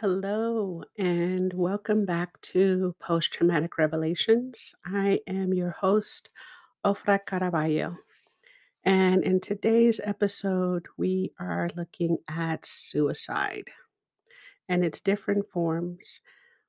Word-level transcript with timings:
Hello, 0.00 0.82
and 0.96 1.52
welcome 1.52 2.06
back 2.06 2.40
to 2.40 2.96
Post 3.00 3.34
Traumatic 3.34 3.76
Revelations. 3.76 4.74
I 4.82 5.20
am 5.26 5.52
your 5.52 5.72
host, 5.72 6.30
Ofra 6.82 7.18
Caraballo. 7.22 7.98
And 8.82 9.22
in 9.22 9.40
today's 9.40 10.00
episode, 10.02 10.86
we 10.96 11.32
are 11.38 11.68
looking 11.76 12.16
at 12.26 12.64
suicide 12.64 13.68
and 14.66 14.82
its 14.82 15.02
different 15.02 15.50
forms. 15.52 16.22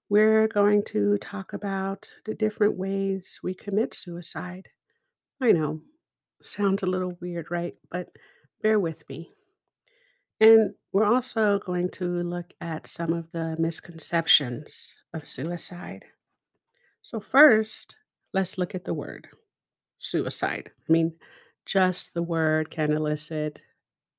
We're 0.09 0.49
going 0.49 0.83
to 0.87 1.17
talk 1.17 1.53
about 1.53 2.11
the 2.25 2.35
different 2.35 2.75
ways 2.77 3.39
we 3.41 3.53
commit 3.53 3.93
suicide. 3.93 4.67
I 5.39 5.53
know, 5.53 5.79
sounds 6.41 6.83
a 6.83 6.85
little 6.85 7.17
weird, 7.21 7.49
right? 7.49 7.75
But 7.89 8.09
bear 8.61 8.77
with 8.77 9.07
me. 9.07 9.29
And 10.41 10.73
we're 10.91 11.05
also 11.05 11.59
going 11.59 11.89
to 11.91 12.05
look 12.05 12.53
at 12.59 12.87
some 12.87 13.13
of 13.13 13.31
the 13.31 13.55
misconceptions 13.59 14.95
of 15.13 15.27
suicide. 15.27 16.05
So, 17.03 17.19
first, 17.19 17.95
let's 18.33 18.57
look 18.57 18.73
at 18.73 18.85
the 18.85 18.93
word 18.95 19.29
suicide. 19.99 20.71
I 20.89 20.91
mean, 20.91 21.13
just 21.67 22.15
the 22.15 22.23
word 22.23 22.71
can 22.71 22.91
elicit 22.91 23.59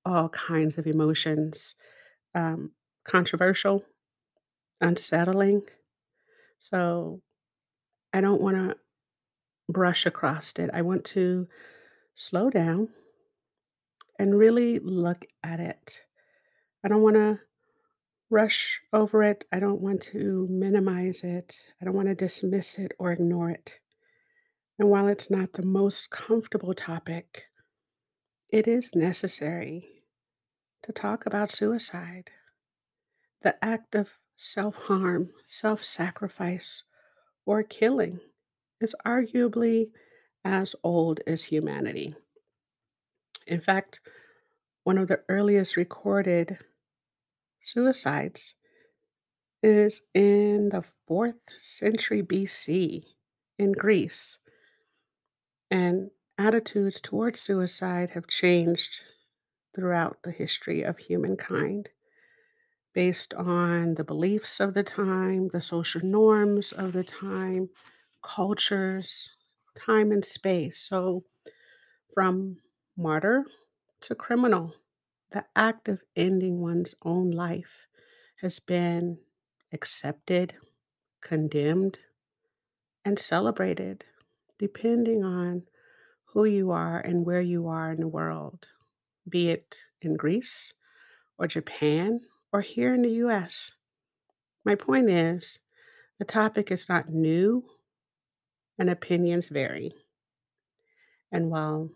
all 0.05 0.29
kinds 0.29 0.79
of 0.79 0.87
emotions 0.87 1.75
um, 2.37 2.71
controversial, 3.05 3.85
unsettling. 4.81 5.63
So, 6.61 7.21
I 8.13 8.21
don't 8.21 8.41
want 8.41 8.57
to 8.59 8.77
brush 9.69 10.07
across 10.07 10.53
it. 10.53 10.71
I 10.73 10.83
want 10.83 11.05
to 11.07 11.49
slow 12.15 12.49
down 12.49 12.91
and 14.21 14.39
really 14.39 14.79
look 14.79 15.25
at 15.43 15.59
it. 15.59 16.05
I 16.85 16.89
don't 16.89 17.03
want 17.03 17.17
to 17.17 17.41
rush 18.31 18.81
over 18.93 19.23
it. 19.23 19.45
I 19.53 19.61
don't 19.61 19.81
want 19.81 20.03
to 20.03 20.47
minimize 20.51 21.23
it. 21.23 21.65
I 21.81 21.85
don't 21.85 21.95
want 21.95 22.09
to 22.09 22.15
dismiss 22.15 22.79
it 22.79 22.93
or 22.99 23.13
ignore 23.13 23.51
it. 23.51 23.79
And 24.79 24.89
while 24.89 25.07
it's 25.07 25.31
not 25.31 25.53
the 25.53 25.65
most 25.65 26.11
comfortable 26.11 26.75
topic, 26.75 27.45
it 28.49 28.67
is 28.67 28.95
necessary 28.95 29.89
to 30.83 30.93
talk 30.93 31.25
about 31.27 31.53
suicide, 31.53 32.31
the 33.43 33.63
act 33.65 33.95
of 33.95 34.11
self 34.37 34.75
harm, 34.75 35.31
self 35.47 35.85
sacrifice, 35.85 36.83
or 37.47 37.63
killing 37.63 38.21
is 38.81 38.95
arguably 39.07 39.91
as 40.45 40.75
old 40.83 41.21
as 41.27 41.45
humanity. 41.45 42.15
In 43.47 43.61
fact, 43.61 44.01
one 44.85 44.99
of 44.99 45.09
the 45.09 45.21
earliest 45.29 45.77
recorded 45.77 46.59
suicides 47.63 48.55
is 49.63 50.03
in 50.13 50.71
the 50.71 50.85
4th 51.09 51.35
century 51.59 52.23
BC 52.23 53.05
in 53.59 53.73
Greece. 53.73 54.39
And 55.71 56.11
attitudes 56.37 57.01
towards 57.01 57.41
suicide 57.41 58.11
have 58.11 58.27
changed 58.27 59.03
throughout 59.75 60.19
the 60.23 60.33
history 60.33 60.83
of 60.83 60.99
humankind 60.99 61.89
based 62.95 63.33
on 63.35 63.95
the 63.95 64.05
beliefs 64.05 64.61
of 64.61 64.75
the 64.75 64.83
time, 64.83 65.49
the 65.49 65.63
social 65.63 66.03
norms 66.05 66.73
of 66.73 66.93
the 66.93 67.05
time, 67.05 67.71
cultures, 68.23 69.31
time 69.75 70.13
and 70.13 70.25
space. 70.25 70.79
So, 70.79 71.25
from 72.13 72.59
martyr 72.97 73.45
to 74.03 74.15
criminal, 74.15 74.75
the 75.33 75.45
act 75.57 75.89
of 75.89 76.03
ending 76.15 76.61
one's 76.61 76.95
own 77.05 77.31
life 77.31 77.87
has 78.41 78.59
been 78.59 79.19
accepted, 79.73 80.55
condemned, 81.21 81.99
and 83.05 83.19
celebrated, 83.19 84.05
depending 84.59 85.25
on 85.25 85.63
who 86.27 86.45
you 86.45 86.71
are 86.71 86.99
and 86.99 87.27
where 87.27 87.41
you 87.41 87.67
are 87.67 87.93
in 87.93 88.01
the 88.01 88.09
world, 88.09 88.67
be 89.29 89.49
it 89.49 89.77
in 90.01 90.17
Greece 90.17 90.73
or 91.39 91.47
Japan 91.47 92.21
or 92.53 92.61
here 92.61 92.95
in 92.95 93.03
the 93.03 93.11
US. 93.27 93.73
My 94.65 94.75
point 94.75 95.11
is, 95.11 95.59
the 96.19 96.25
topic 96.25 96.71
is 96.71 96.89
not 96.89 97.09
new 97.09 97.65
and 98.79 98.89
opinions 98.89 99.49
vary. 99.49 99.95
And 101.31 101.51
while 101.51 101.91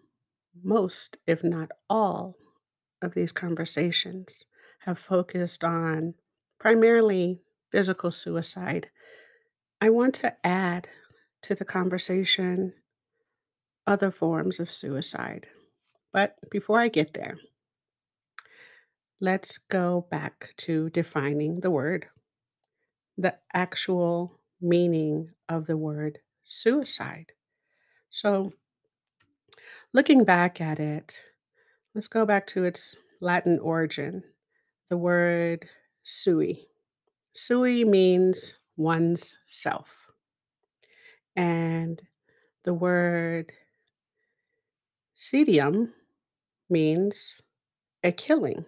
most, 0.62 1.18
if 1.26 1.44
not 1.44 1.70
all, 1.88 2.36
of 3.02 3.14
these 3.14 3.32
conversations 3.32 4.44
have 4.80 4.98
focused 4.98 5.64
on 5.64 6.14
primarily 6.58 7.42
physical 7.70 8.10
suicide, 8.10 8.88
I 9.80 9.90
want 9.90 10.14
to 10.16 10.34
add 10.46 10.88
to 11.42 11.54
the 11.54 11.64
conversation 11.64 12.72
other 13.86 14.10
forms 14.10 14.58
of 14.58 14.70
suicide. 14.70 15.46
But 16.12 16.36
before 16.50 16.80
I 16.80 16.88
get 16.88 17.14
there, 17.14 17.38
let's 19.20 19.58
go 19.70 20.06
back 20.10 20.54
to 20.58 20.90
defining 20.90 21.60
the 21.60 21.70
word, 21.70 22.06
the 23.16 23.36
actual 23.52 24.40
meaning 24.60 25.30
of 25.48 25.66
the 25.66 25.76
word 25.76 26.18
suicide. 26.44 27.32
So, 28.08 28.52
looking 29.92 30.24
back 30.24 30.60
at 30.60 30.80
it, 30.80 31.22
let's 31.96 32.08
go 32.08 32.26
back 32.26 32.46
to 32.46 32.62
its 32.62 32.94
Latin 33.22 33.58
origin, 33.58 34.22
the 34.90 34.98
word 34.98 35.64
sui. 36.02 36.68
Sui 37.32 37.86
means 37.86 38.52
one's 38.76 39.34
self. 39.46 39.88
And 41.34 42.02
the 42.64 42.74
word 42.74 43.50
Cidium 45.16 45.92
means 46.68 47.40
a 48.04 48.12
killing. 48.12 48.66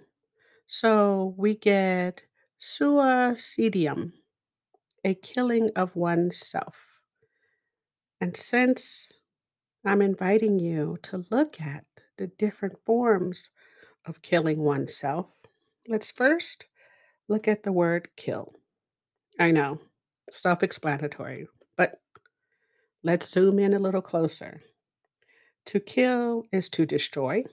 So 0.67 1.35
we 1.37 1.55
get 1.55 2.23
suicidum, 2.59 4.13
a 5.05 5.13
killing 5.13 5.71
of 5.77 5.95
oneself. 5.95 6.77
And 8.23 8.35
since 8.35 9.13
I'm 9.85 10.01
inviting 10.01 10.59
you 10.59 10.97
to 11.03 11.27
look 11.31 11.61
at 11.61 11.85
the 12.19 12.27
different 12.27 12.77
forms 12.85 13.51
of 14.07 14.23
killing 14.23 14.59
oneself, 14.59 15.27
let's 15.87 16.11
first 16.11 16.67
look 17.29 17.49
at 17.49 17.63
the 17.63 17.73
word 17.73 18.09
kill. 18.17 18.55
I 19.39 19.51
know, 19.51 19.81
self 20.31 20.63
explanatory, 20.63 21.47
but 21.77 22.01
let's 23.03 23.31
zoom 23.31 23.59
in 23.59 23.73
a 23.73 23.79
little 23.79 24.03
closer. 24.03 24.63
To 25.67 25.81
kill 25.81 26.47
is 26.53 26.69
to 26.71 26.87
destroy, 26.87 27.45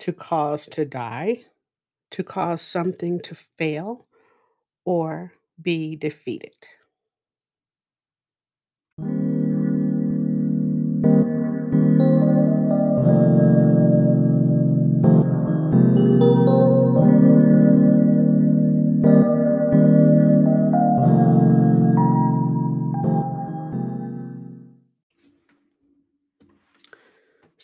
to 0.00 0.12
cause 0.12 0.66
to 0.68 0.84
die, 0.84 1.44
to 2.10 2.24
cause 2.24 2.62
something 2.62 3.20
to 3.20 3.34
fail 3.34 4.06
or 4.84 5.32
be 5.60 5.94
defeated. 5.94 6.54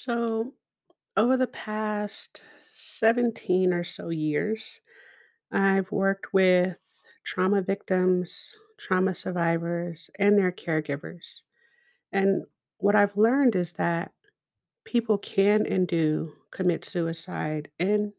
So, 0.06 0.52
over 1.16 1.36
the 1.36 1.48
past 1.48 2.44
17 2.70 3.72
or 3.72 3.82
so 3.82 4.10
years, 4.10 4.80
I've 5.50 5.90
worked 5.90 6.32
with 6.32 6.78
trauma 7.24 7.60
victims, 7.60 8.54
trauma 8.78 9.16
survivors, 9.16 10.08
and 10.16 10.38
their 10.38 10.52
caregivers. 10.52 11.40
And 12.12 12.44
what 12.78 12.94
I've 12.94 13.16
learned 13.16 13.56
is 13.56 13.72
that 13.72 14.12
people 14.84 15.18
can 15.18 15.66
and 15.66 15.88
do 15.88 16.34
commit 16.52 16.84
suicide 16.84 17.72
in 17.80 18.12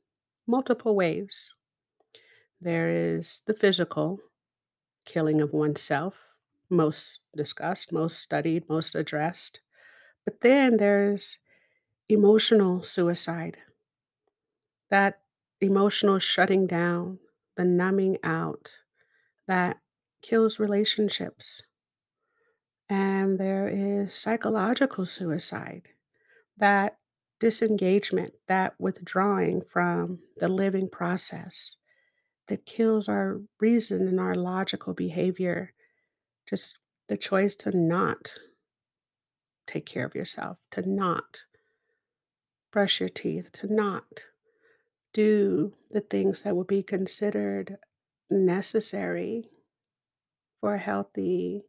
multiple 0.45 0.93
ways. 0.93 1.53
There 2.59 2.89
is 2.89 3.43
the 3.47 3.53
physical 3.53 4.19
killing 5.05 5.39
of 5.39 5.53
oneself, 5.53 6.33
most 6.69 7.19
discussed, 7.33 7.93
most 7.93 8.19
studied, 8.19 8.67
most 8.67 8.93
addressed. 8.93 9.61
But 10.25 10.41
then 10.41 10.75
there's 10.75 11.37
emotional 12.09 12.83
suicide, 12.83 13.57
that 14.89 15.21
emotional 15.61 16.19
shutting 16.19 16.67
down, 16.67 17.19
the 17.55 17.65
numbing 17.65 18.17
out 18.23 18.79
that 19.47 19.81
kills 20.21 20.59
relationships. 20.59 21.63
And 22.89 23.39
there 23.39 23.67
is 23.67 24.13
psychological 24.15 25.05
suicide, 25.05 25.89
that 26.57 26.99
disengagement, 27.39 28.33
that 28.47 28.75
withdrawing 28.79 29.61
from 29.61 30.21
the 30.37 30.47
living 30.49 30.89
process. 30.89 31.77
that 32.47 32.65
kills 32.65 33.07
our 33.09 33.41
reason 33.59 34.07
and 34.07 34.19
our 34.19 34.35
logical 34.35 34.93
behavior. 34.93 35.73
Just 36.49 36.77
the 37.07 37.17
choice 37.17 37.55
to 37.57 37.71
not 37.77 38.33
take 39.67 39.85
care 39.85 40.05
of 40.05 40.15
yourself, 40.15 40.57
to 40.71 40.87
not 40.87 41.41
brush 42.71 42.99
your 42.99 43.09
teeth, 43.09 43.51
to 43.53 43.73
not 43.73 44.23
do 45.13 45.73
the 45.89 46.01
things 46.01 46.41
that 46.41 46.55
would 46.55 46.67
be 46.67 46.83
considered 46.83 47.77
necessary 48.29 49.49
for 50.59 50.75
a 50.75 50.79
healthy 50.79 51.63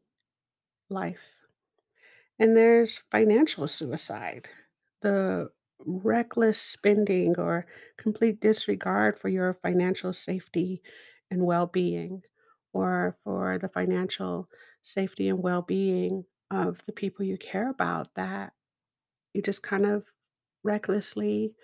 life. 0.91 1.35
And 2.39 2.57
there's 2.57 3.03
financial 3.11 3.67
suicide, 3.67 4.49
the 5.03 5.51
reckless 5.87 6.61
spending 6.61 7.39
or 7.39 7.67
complete 7.97 8.41
disregard 8.41 9.19
for 9.19 9.29
your 9.29 9.55
financial 9.55 10.13
safety 10.13 10.83
and 11.31 11.45
well 11.45 11.67
being, 11.67 12.23
or 12.73 13.17
for 13.25 13.59
the 13.59 13.69
financial 13.69 14.49
safety 14.83 15.29
and 15.29 15.43
well 15.43 15.63
being 15.63 16.25
of 16.51 16.81
the 16.87 16.93
people 16.93 17.25
you 17.25 17.37
care 17.37 17.71
about, 17.71 18.15
that 18.15 18.53
you 19.33 19.43
just 19.43 19.63
kind 19.63 19.87
of 19.87 20.05
recklessly 20.63 21.55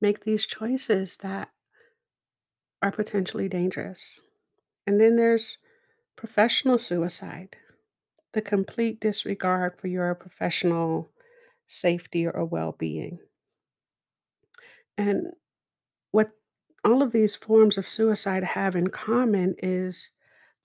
make 0.00 0.24
these 0.24 0.46
choices 0.46 1.16
that 1.18 1.50
are 2.82 2.92
potentially 2.92 3.48
dangerous. 3.48 4.18
And 4.86 5.00
then 5.00 5.16
there's 5.16 5.58
professional 6.16 6.78
suicide, 6.78 7.56
the 8.32 8.42
complete 8.42 9.00
disregard 9.00 9.78
for 9.78 9.86
your 9.86 10.14
professional 10.14 11.10
safety 11.66 12.26
or 12.26 12.44
well 12.44 12.74
being. 12.78 13.18
And 14.98 15.28
what 16.10 16.32
all 16.84 17.02
of 17.02 17.12
these 17.12 17.36
forms 17.36 17.78
of 17.78 17.88
suicide 17.88 18.42
have 18.42 18.74
in 18.76 18.88
common 18.88 19.54
is 19.58 20.10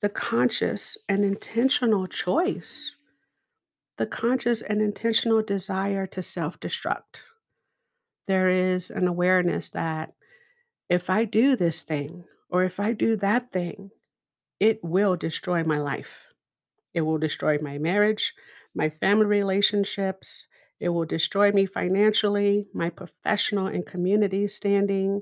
the 0.01 0.09
conscious 0.09 0.97
and 1.07 1.23
intentional 1.23 2.07
choice, 2.07 2.95
the 3.97 4.05
conscious 4.05 4.61
and 4.61 4.81
intentional 4.81 5.41
desire 5.41 6.07
to 6.07 6.21
self 6.21 6.59
destruct. 6.59 7.21
There 8.27 8.49
is 8.49 8.89
an 8.89 9.07
awareness 9.07 9.69
that 9.69 10.13
if 10.89 11.09
I 11.09 11.25
do 11.25 11.55
this 11.55 11.83
thing 11.83 12.25
or 12.49 12.63
if 12.63 12.79
I 12.79 12.93
do 12.93 13.15
that 13.17 13.51
thing, 13.51 13.89
it 14.59 14.79
will 14.83 15.15
destroy 15.15 15.63
my 15.63 15.79
life. 15.79 16.27
It 16.93 17.01
will 17.01 17.17
destroy 17.17 17.57
my 17.61 17.77
marriage, 17.77 18.33
my 18.75 18.89
family 18.89 19.25
relationships. 19.25 20.47
It 20.79 20.89
will 20.89 21.05
destroy 21.05 21.51
me 21.51 21.65
financially, 21.65 22.67
my 22.73 22.89
professional 22.89 23.67
and 23.67 23.85
community 23.85 24.47
standing, 24.47 25.21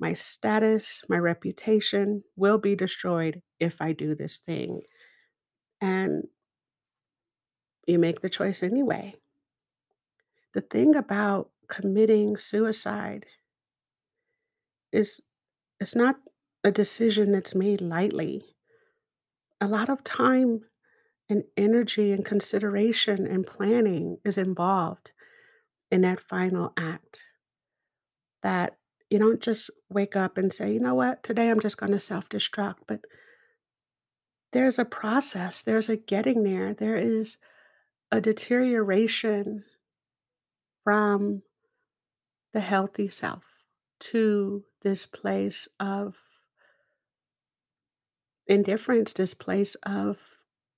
my 0.00 0.12
status, 0.12 1.02
my 1.08 1.18
reputation 1.18 2.22
will 2.36 2.58
be 2.58 2.76
destroyed 2.76 3.42
if 3.58 3.80
I 3.80 3.92
do 3.92 4.14
this 4.14 4.38
thing. 4.38 4.82
And 5.80 6.24
you 7.88 7.98
make 7.98 8.20
the 8.20 8.28
choice 8.28 8.62
anyway. 8.62 9.14
The 10.54 10.60
thing 10.60 10.94
about 10.94 11.50
committing 11.68 12.36
suicide 12.36 13.26
is 14.92 15.20
it's 15.80 15.94
not 15.94 16.16
a 16.64 16.70
decision 16.70 17.32
that's 17.32 17.54
made 17.54 17.80
lightly. 17.80 18.44
A 19.60 19.66
lot 19.66 19.88
of 19.88 20.04
time 20.04 20.62
and 21.28 21.44
energy 21.56 22.12
and 22.12 22.24
consideration 22.24 23.26
and 23.26 23.46
planning 23.46 24.18
is 24.24 24.38
involved 24.38 25.10
in 25.90 26.02
that 26.02 26.20
final 26.20 26.72
act. 26.76 27.24
That 28.42 28.76
you 29.10 29.18
don't 29.18 29.40
just 29.40 29.70
wake 29.88 30.16
up 30.16 30.38
and 30.38 30.52
say, 30.52 30.72
you 30.72 30.80
know 30.80 30.94
what, 30.94 31.22
today 31.22 31.50
I'm 31.50 31.60
just 31.60 31.76
going 31.76 31.92
to 31.92 32.00
self 32.00 32.28
destruct. 32.28 32.76
But 32.86 33.00
there's 34.52 34.78
a 34.78 34.84
process, 34.84 35.62
there's 35.62 35.88
a 35.88 35.96
getting 35.96 36.42
there, 36.42 36.72
there 36.72 36.96
is 36.96 37.38
a 38.10 38.20
deterioration 38.20 39.64
from 40.84 41.42
the 42.52 42.60
healthy 42.60 43.08
self 43.08 43.44
to 44.00 44.64
this 44.82 45.06
place 45.06 45.68
of 45.78 46.16
indifference, 48.46 49.12
this 49.12 49.34
place 49.34 49.74
of 49.82 50.16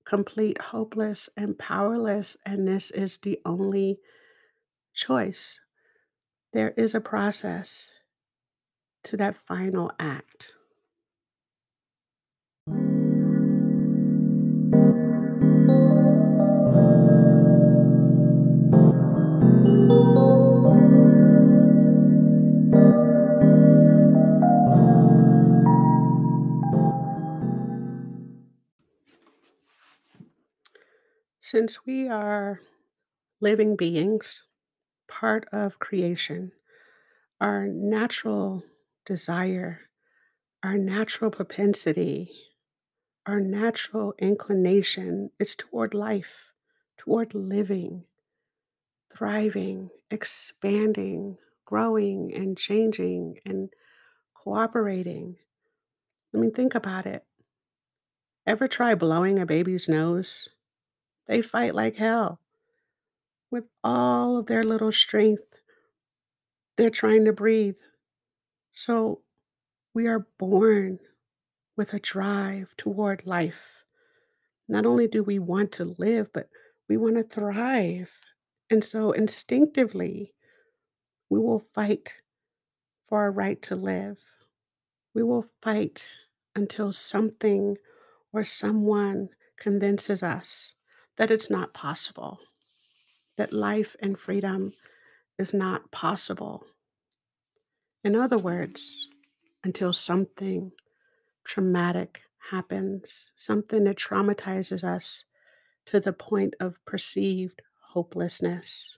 complete 0.05 0.59
hopeless 0.59 1.29
and 1.37 1.57
powerless. 1.57 2.35
And 2.45 2.67
this 2.67 2.91
is 2.91 3.17
the 3.17 3.39
only 3.45 3.99
choice. 4.93 5.59
There 6.51 6.73
is 6.75 6.93
a 6.93 6.99
process 6.99 7.91
to 9.03 9.17
that 9.17 9.37
final 9.37 9.91
act. 9.99 10.51
Since 31.51 31.85
we 31.85 32.07
are 32.07 32.61
living 33.41 33.75
beings, 33.75 34.43
part 35.09 35.49
of 35.51 35.79
creation, 35.79 36.53
our 37.41 37.67
natural 37.67 38.63
desire, 39.05 39.81
our 40.63 40.77
natural 40.77 41.29
propensity, 41.29 42.31
our 43.25 43.41
natural 43.41 44.13
inclination 44.17 45.31
is 45.39 45.57
toward 45.57 45.93
life, 45.93 46.53
toward 46.97 47.35
living, 47.35 48.05
thriving, 49.13 49.89
expanding, 50.09 51.37
growing, 51.65 52.33
and 52.33 52.57
changing 52.57 53.39
and 53.45 53.73
cooperating. 54.33 55.35
I 56.33 56.37
mean, 56.37 56.53
think 56.53 56.75
about 56.75 57.05
it. 57.05 57.25
Ever 58.47 58.69
try 58.69 58.95
blowing 58.95 59.37
a 59.37 59.45
baby's 59.45 59.89
nose? 59.89 60.47
They 61.31 61.41
fight 61.41 61.73
like 61.73 61.95
hell 61.95 62.41
with 63.49 63.63
all 63.85 64.35
of 64.35 64.47
their 64.47 64.65
little 64.65 64.91
strength. 64.91 65.61
They're 66.75 66.89
trying 66.89 67.23
to 67.23 67.31
breathe. 67.31 67.77
So 68.73 69.21
we 69.93 70.07
are 70.07 70.27
born 70.37 70.99
with 71.77 71.93
a 71.93 72.01
drive 72.01 72.75
toward 72.75 73.25
life. 73.25 73.85
Not 74.67 74.85
only 74.85 75.07
do 75.07 75.23
we 75.23 75.39
want 75.39 75.71
to 75.73 75.95
live, 75.97 76.33
but 76.33 76.49
we 76.89 76.97
want 76.97 77.15
to 77.15 77.23
thrive. 77.23 78.11
And 78.69 78.83
so 78.83 79.13
instinctively, 79.13 80.33
we 81.29 81.39
will 81.39 81.61
fight 81.61 82.19
for 83.07 83.19
our 83.19 83.31
right 83.31 83.61
to 83.61 83.77
live. 83.77 84.17
We 85.13 85.23
will 85.23 85.45
fight 85.61 86.09
until 86.57 86.91
something 86.91 87.77
or 88.33 88.43
someone 88.43 89.29
convinces 89.57 90.21
us 90.21 90.73
that 91.21 91.29
it's 91.29 91.51
not 91.51 91.71
possible, 91.71 92.39
that 93.37 93.53
life 93.53 93.95
and 94.01 94.17
freedom 94.17 94.73
is 95.37 95.53
not 95.53 95.91
possible. 95.91 96.65
In 98.03 98.15
other 98.15 98.39
words, 98.39 99.07
until 99.63 99.93
something 99.93 100.71
traumatic 101.45 102.21
happens, 102.49 103.29
something 103.35 103.83
that 103.83 103.97
traumatizes 103.97 104.83
us 104.83 105.25
to 105.85 105.99
the 105.99 106.11
point 106.11 106.55
of 106.59 106.83
perceived 106.87 107.61
hopelessness. 107.91 108.97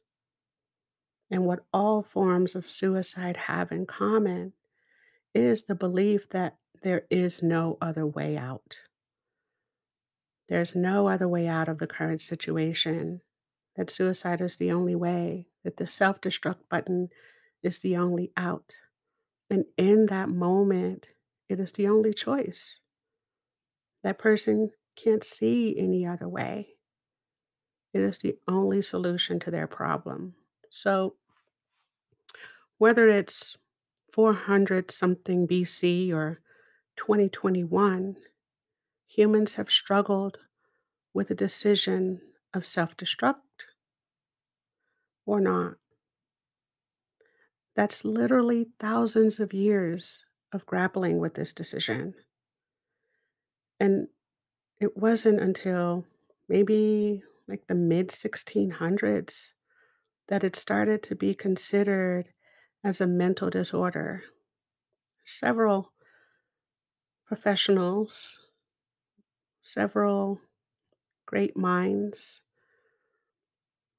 And 1.29 1.43
what 1.43 1.65
all 1.73 2.03
forms 2.03 2.55
of 2.55 2.69
suicide 2.69 3.35
have 3.35 3.69
in 3.69 3.85
common 3.85 4.53
is 5.35 5.63
the 5.63 5.75
belief 5.75 6.29
that 6.29 6.55
there 6.83 7.03
is 7.09 7.43
no 7.43 7.77
other 7.81 8.05
way 8.05 8.37
out. 8.37 8.77
There's 10.49 10.75
no 10.75 11.07
other 11.07 11.27
way 11.27 11.47
out 11.47 11.69
of 11.69 11.79
the 11.79 11.87
current 11.87 12.21
situation, 12.21 13.21
that 13.75 13.89
suicide 13.89 14.41
is 14.41 14.57
the 14.57 14.71
only 14.71 14.95
way, 14.95 15.47
that 15.63 15.77
the 15.77 15.89
self 15.89 16.21
destruct 16.21 16.69
button 16.69 17.09
is 17.61 17.79
the 17.79 17.97
only 17.97 18.31
out. 18.37 18.73
And 19.49 19.65
in 19.77 20.07
that 20.07 20.29
moment, 20.29 21.07
it 21.49 21.59
is 21.59 21.71
the 21.71 21.87
only 21.87 22.13
choice. 22.13 22.79
That 24.03 24.19
person 24.19 24.71
can't 25.01 25.23
see 25.23 25.75
any 25.77 26.05
other 26.05 26.27
way. 26.27 26.69
It 27.93 28.01
is 28.01 28.17
the 28.17 28.37
only 28.47 28.81
solution 28.81 29.39
to 29.41 29.51
their 29.51 29.67
problem. 29.67 30.35
So, 30.69 31.15
whether 32.77 33.07
it's 33.07 33.57
400 34.11 34.91
something 34.91 35.47
BC 35.47 36.11
or 36.11 36.41
2021, 36.97 38.17
humans 39.15 39.53
have 39.53 39.69
struggled 39.69 40.39
with 41.13 41.27
the 41.27 41.35
decision 41.35 42.21
of 42.53 42.65
self 42.65 42.97
destruct 42.97 43.41
or 45.25 45.39
not. 45.39 45.75
That's 47.75 48.05
literally 48.05 48.69
thousands 48.79 49.39
of 49.39 49.53
years 49.53 50.25
of 50.51 50.65
grappling 50.65 51.19
with 51.19 51.35
this 51.35 51.53
decision. 51.53 52.15
And 53.79 54.07
it 54.79 54.97
wasn't 54.97 55.39
until 55.39 56.05
maybe 56.47 57.23
like 57.47 57.67
the 57.67 57.75
mid 57.75 58.11
1600s 58.11 59.49
that 60.27 60.43
it 60.43 60.55
started 60.55 61.03
to 61.03 61.15
be 61.15 61.33
considered 61.35 62.29
as 62.83 63.01
a 63.01 63.07
mental 63.07 63.49
disorder. 63.49 64.23
Several 65.25 65.93
professionals, 67.25 68.39
several 69.63 70.41
great 71.25 71.57
minds, 71.57 72.41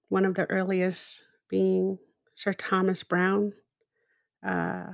one 0.09 0.25
of 0.25 0.35
the 0.35 0.49
earliest 0.50 1.23
being 1.49 1.99
Sir 2.35 2.52
Thomas 2.52 3.02
Browne. 3.02 3.54
Uh, 4.47 4.92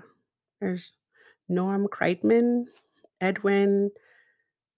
there's 0.61 0.93
Norm 1.49 1.89
Kreitman, 1.89 2.67
Erwin 3.23 3.91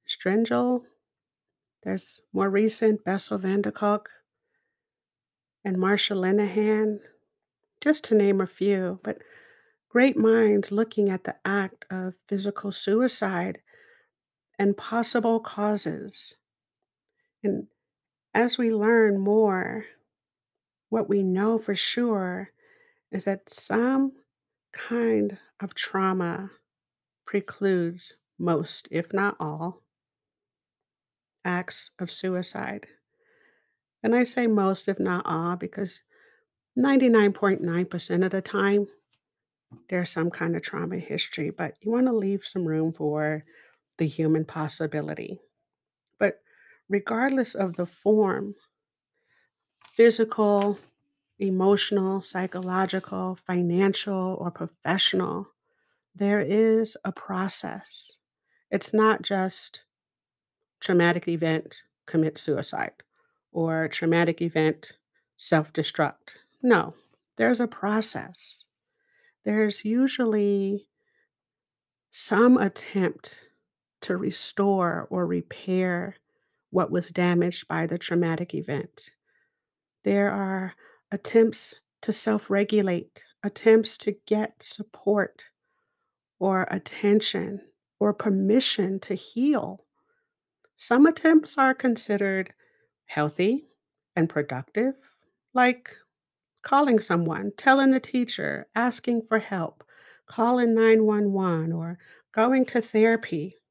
Stengel. 0.06 0.84
There's 1.84 2.22
more 2.32 2.48
recent 2.48 3.04
Bessel 3.04 3.38
van 3.38 3.62
der 3.62 3.70
Kolk 3.70 4.08
and 5.64 5.76
Marsha 5.76 6.16
Linehan, 6.16 7.00
just 7.80 8.04
to 8.04 8.14
name 8.14 8.40
a 8.40 8.46
few. 8.46 8.98
But 9.04 9.18
great 9.88 10.16
minds 10.16 10.72
looking 10.72 11.10
at 11.10 11.24
the 11.24 11.36
act 11.44 11.84
of 11.90 12.14
physical 12.26 12.72
suicide 12.72 13.60
and 14.58 14.76
possible 14.76 15.40
causes. 15.40 16.34
And 17.42 17.66
as 18.34 18.58
we 18.58 18.72
learn 18.72 19.18
more, 19.18 19.84
what 20.88 21.08
we 21.08 21.22
know 21.22 21.58
for 21.58 21.74
sure 21.74 22.50
is 23.10 23.24
that 23.24 23.52
some 23.52 24.12
kind 24.72 25.38
of 25.60 25.74
trauma 25.74 26.50
precludes 27.26 28.14
most, 28.38 28.88
if 28.90 29.12
not 29.12 29.36
all, 29.38 29.82
acts 31.44 31.90
of 31.98 32.10
suicide. 32.10 32.86
And 34.02 34.14
I 34.14 34.24
say 34.24 34.46
most, 34.46 34.88
if 34.88 34.98
not 34.98 35.24
all, 35.26 35.56
because 35.56 36.02
99.9% 36.78 38.24
of 38.24 38.30
the 38.30 38.42
time, 38.42 38.86
there's 39.88 40.10
some 40.10 40.30
kind 40.30 40.56
of 40.56 40.62
trauma 40.62 40.98
history, 40.98 41.50
but 41.50 41.74
you 41.80 41.90
want 41.90 42.06
to 42.06 42.12
leave 42.12 42.44
some 42.44 42.66
room 42.66 42.92
for 42.92 43.44
the 44.02 44.08
human 44.08 44.44
possibility. 44.44 45.38
But 46.18 46.40
regardless 46.88 47.54
of 47.54 47.76
the 47.76 47.86
form, 47.86 48.56
physical, 49.92 50.80
emotional, 51.38 52.20
psychological, 52.20 53.38
financial, 53.46 54.36
or 54.40 54.50
professional, 54.50 55.46
there 56.16 56.40
is 56.40 56.96
a 57.04 57.12
process. 57.12 58.14
It's 58.72 58.92
not 58.92 59.22
just 59.22 59.84
traumatic 60.80 61.28
event, 61.28 61.76
commit 62.06 62.38
suicide, 62.38 63.04
or 63.52 63.86
traumatic 63.86 64.42
event, 64.42 64.94
self 65.36 65.72
destruct. 65.72 66.38
No, 66.60 66.94
there's 67.36 67.60
a 67.60 67.68
process. 67.68 68.64
There's 69.44 69.84
usually 69.84 70.88
some 72.10 72.56
attempt 72.58 73.38
to 74.02 74.16
restore 74.16 75.06
or 75.10 75.26
repair 75.26 76.16
what 76.70 76.90
was 76.90 77.10
damaged 77.10 77.68
by 77.68 77.86
the 77.86 77.98
traumatic 77.98 78.54
event. 78.54 79.10
There 80.04 80.30
are 80.30 80.74
attempts 81.10 81.76
to 82.02 82.12
self 82.12 82.50
regulate, 82.50 83.24
attempts 83.42 83.96
to 83.98 84.16
get 84.26 84.62
support 84.62 85.44
or 86.38 86.66
attention 86.70 87.60
or 88.00 88.12
permission 88.12 88.98
to 88.98 89.14
heal. 89.14 89.84
Some 90.76 91.06
attempts 91.06 91.56
are 91.56 91.74
considered 91.74 92.52
healthy 93.06 93.66
and 94.16 94.28
productive, 94.28 94.94
like 95.54 95.90
calling 96.62 97.00
someone, 97.00 97.52
telling 97.56 97.90
the 97.92 98.00
teacher, 98.00 98.66
asking 98.74 99.22
for 99.28 99.38
help, 99.38 99.84
calling 100.26 100.74
911, 100.74 101.72
or 101.72 101.98
going 102.34 102.64
to 102.66 102.80
therapy. 102.80 103.61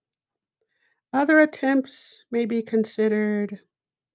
Other 1.14 1.40
attempts 1.42 2.24
may 2.32 2.46
be 2.46 2.62
considered 2.62 3.60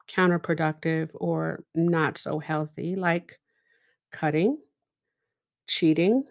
counterproductive 0.08 1.10
or 1.14 1.64
not 1.74 2.18
so 2.18 2.38
healthy, 2.38 2.96
like 2.96 3.38
cutting, 4.12 4.58
cheating, 5.66 6.24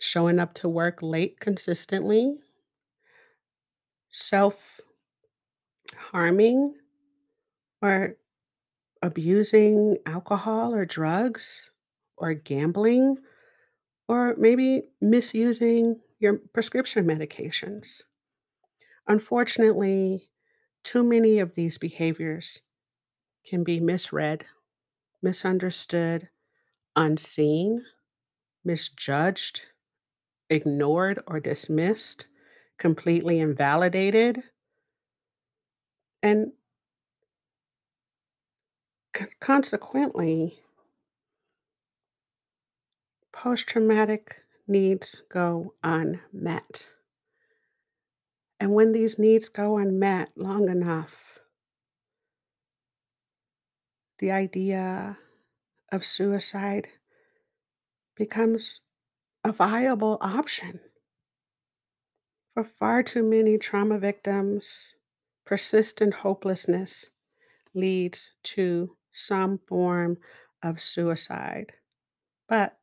showing 0.00 0.38
up 0.38 0.54
to 0.54 0.68
work 0.68 1.00
late 1.02 1.40
consistently, 1.40 2.36
self 4.10 4.80
harming, 5.96 6.74
or 7.82 8.16
abusing 9.02 9.98
alcohol 10.06 10.74
or 10.74 10.84
drugs, 10.84 11.70
or 12.16 12.34
gambling, 12.34 13.18
or 14.08 14.34
maybe 14.38 14.82
misusing 15.00 16.00
your 16.20 16.38
prescription 16.54 17.06
medications. 17.06 18.02
Unfortunately, 19.08 20.30
too 20.84 21.02
many 21.02 21.38
of 21.38 21.54
these 21.54 21.78
behaviors 21.78 22.62
can 23.46 23.64
be 23.64 23.80
misread, 23.80 24.46
misunderstood, 25.22 26.30
unseen, 26.96 27.86
misjudged, 28.64 29.62
ignored, 30.50 31.22
or 31.26 31.40
dismissed, 31.40 32.28
completely 32.78 33.40
invalidated. 33.40 34.44
And 36.22 36.52
consequently, 39.40 40.58
post 43.32 43.66
traumatic 43.66 44.42
needs 44.66 45.22
go 45.30 45.72
unmet. 45.82 46.88
And 48.60 48.72
when 48.72 48.92
these 48.92 49.18
needs 49.18 49.48
go 49.48 49.78
unmet 49.78 50.30
long 50.36 50.68
enough, 50.68 51.38
the 54.18 54.32
idea 54.32 55.18
of 55.92 56.04
suicide 56.04 56.88
becomes 58.16 58.80
a 59.44 59.52
viable 59.52 60.18
option. 60.20 60.80
For 62.52 62.64
far 62.64 63.04
too 63.04 63.22
many 63.22 63.58
trauma 63.58 63.98
victims, 63.98 64.94
persistent 65.46 66.14
hopelessness 66.14 67.10
leads 67.74 68.30
to 68.42 68.96
some 69.12 69.60
form 69.68 70.18
of 70.62 70.80
suicide. 70.80 71.74
But 72.48 72.76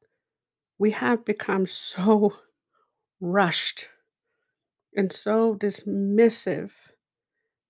we 0.78 0.92
have 0.92 1.26
become 1.26 1.68
so 1.68 2.38
rushed 3.20 3.90
and 4.96 5.12
so 5.12 5.56
dismissive 5.56 6.72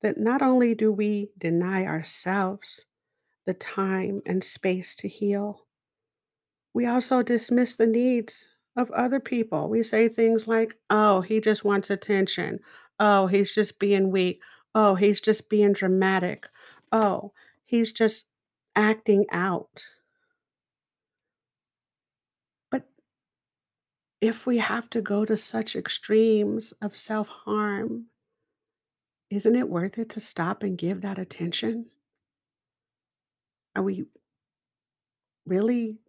that 0.01 0.17
not 0.17 0.41
only 0.41 0.75
do 0.75 0.91
we 0.91 1.31
deny 1.37 1.85
ourselves 1.85 2.85
the 3.45 3.53
time 3.53 4.21
and 4.25 4.43
space 4.43 4.95
to 4.95 5.07
heal, 5.07 5.65
we 6.73 6.85
also 6.85 7.23
dismiss 7.23 7.75
the 7.75 7.87
needs 7.87 8.45
of 8.75 8.91
other 8.91 9.19
people. 9.19 9.69
We 9.69 9.81
say 9.83 10.07
things 10.07 10.47
like, 10.47 10.75
oh, 10.89 11.21
he 11.21 11.39
just 11.39 11.63
wants 11.63 11.89
attention. 11.89 12.59
Oh, 12.99 13.27
he's 13.27 13.53
just 13.53 13.79
being 13.79 14.11
weak. 14.11 14.41
Oh, 14.73 14.95
he's 14.95 15.21
just 15.21 15.49
being 15.49 15.73
dramatic. 15.73 16.45
Oh, 16.91 17.31
he's 17.63 17.91
just 17.93 18.25
acting 18.75 19.25
out. 19.31 19.87
If 24.25 24.47
we 24.47 24.57
have 24.57 24.89
to 24.89 25.01
go 25.01 25.23
to 25.23 25.37
such 25.37 25.75
extremes 25.75 26.73
of 26.81 26.97
self 26.97 27.27
harm, 27.27 28.07
isn't 29.29 29.55
it 29.55 29.69
worth 29.69 29.99
it 29.99 30.09
to 30.09 30.19
stop 30.19 30.63
and 30.63 30.77
give 30.77 31.01
that 31.01 31.19
attention? 31.19 31.85
Are 33.75 33.83
we 33.83 34.05
really 35.45 35.99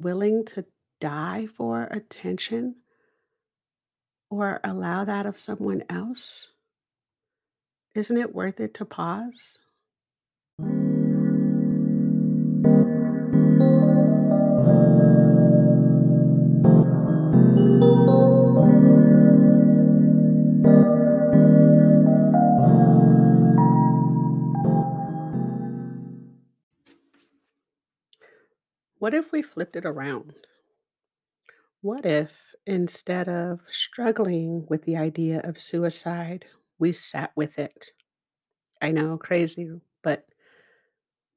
willing 0.00 0.46
to 0.46 0.64
die 0.98 1.46
for 1.46 1.84
attention 1.90 2.76
or 4.30 4.60
allow 4.64 5.04
that 5.04 5.26
of 5.26 5.38
someone 5.38 5.84
else? 5.90 6.48
Isn't 7.94 8.16
it 8.16 8.34
worth 8.34 8.60
it 8.60 8.72
to 8.74 8.86
pause? 8.86 9.58
What 28.98 29.14
if 29.14 29.30
we 29.30 29.42
flipped 29.42 29.76
it 29.76 29.86
around? 29.86 30.34
What 31.82 32.04
if 32.04 32.54
instead 32.66 33.28
of 33.28 33.60
struggling 33.70 34.66
with 34.68 34.82
the 34.82 34.96
idea 34.96 35.40
of 35.40 35.60
suicide, 35.60 36.44
we 36.78 36.92
sat 36.92 37.30
with 37.36 37.58
it? 37.60 37.92
I 38.82 38.90
know, 38.90 39.16
crazy, 39.16 39.80
but 40.02 40.26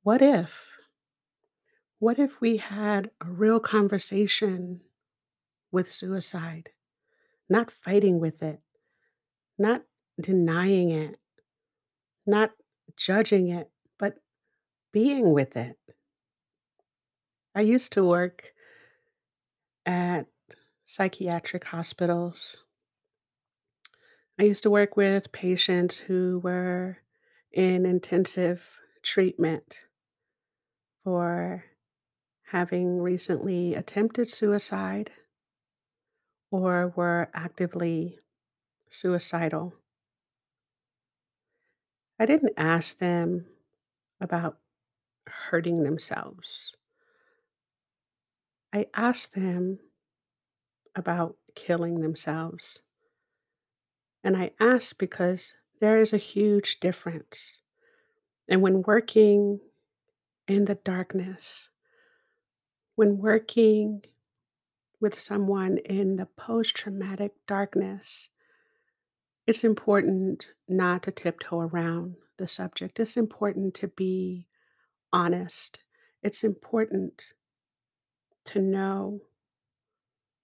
what 0.02 0.22
if? 0.24 0.52
What 2.00 2.18
if 2.18 2.42
we 2.42 2.58
had 2.58 3.12
a 3.22 3.30
real 3.30 3.60
conversation 3.60 4.82
with 5.72 5.92
suicide, 5.92 6.70
not 7.48 7.70
fighting 7.70 8.20
with 8.20 8.42
it, 8.42 8.62
not 9.60 9.84
denying 10.20 10.90
it, 10.90 11.20
not 12.26 12.52
judging 12.98 13.50
it, 13.50 13.70
but 14.00 14.18
being 14.92 15.34
with 15.34 15.56
it? 15.56 15.78
I 17.56 17.62
used 17.62 17.92
to 17.94 18.04
work 18.04 18.54
at 19.86 20.28
psychiatric 20.86 21.66
hospitals. 21.66 22.64
I 24.40 24.44
used 24.44 24.64
to 24.64 24.72
work 24.72 24.98
with 24.98 25.32
patients 25.32 26.00
who 26.00 26.40
were 26.40 26.98
in 27.52 27.86
intensive 27.86 28.80
treatment 29.04 29.86
for 31.04 31.66
having 32.48 33.02
recently 33.02 33.76
attempted 33.76 34.30
suicide 34.30 35.12
or 36.52 36.90
were 36.96 37.30
actively 37.34 38.20
suicidal. 38.90 39.76
I 42.20 42.26
didn't 42.26 42.54
ask 42.58 43.00
them 43.00 43.48
about 44.22 44.60
hurting 45.28 45.84
themselves. 45.84 46.76
I 48.74 48.88
asked 48.94 49.36
them 49.36 49.80
about 50.96 51.36
killing 51.56 52.02
themselves. 52.02 52.80
And 54.24 54.38
I 54.38 54.52
asked 54.60 54.98
because 54.98 55.54
there 55.80 56.00
is 56.00 56.14
a 56.14 56.18
huge 56.18 56.80
difference. 56.80 57.60
And 58.48 58.62
when 58.62 58.84
working 58.84 59.60
in 60.48 60.66
the 60.66 60.76
darkness, 60.76 61.70
when 62.96 63.18
working 63.18 64.04
with 65.00 65.20
someone 65.20 65.78
in 65.80 66.18
the 66.18 66.28
post 66.28 66.76
traumatic 66.76 67.34
darkness, 67.48 68.30
it's 69.48 69.64
important 69.64 70.50
not 70.68 71.04
to 71.04 71.12
tiptoe 71.12 71.62
around 71.62 72.16
the 72.38 72.48
subject. 72.48 73.00
It's 73.00 73.18
important 73.18 73.74
to 73.76 73.88
be 73.88 74.46
honest. 75.12 75.80
It's 76.22 76.44
important 76.44 77.34
to 78.46 78.62
know 78.62 79.22